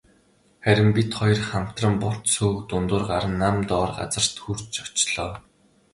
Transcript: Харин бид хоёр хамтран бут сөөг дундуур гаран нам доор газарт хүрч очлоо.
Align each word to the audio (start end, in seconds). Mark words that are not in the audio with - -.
Харин 0.63 0.89
бид 0.95 1.09
хоёр 1.19 1.39
хамтран 1.49 1.93
бут 2.03 2.21
сөөг 2.35 2.57
дундуур 2.69 3.03
гаран 3.11 3.33
нам 3.43 3.55
доор 3.71 3.89
газарт 3.97 4.35
хүрч 4.43 4.71
очлоо. 4.85 5.31